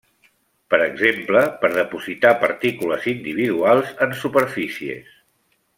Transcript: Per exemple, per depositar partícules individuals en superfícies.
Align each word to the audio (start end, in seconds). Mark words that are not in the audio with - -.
Per 0.73 0.77
exemple, 0.85 1.43
per 1.65 1.69
depositar 1.75 2.33
partícules 2.45 3.05
individuals 3.15 3.93
en 4.07 4.17
superfícies. 4.23 5.17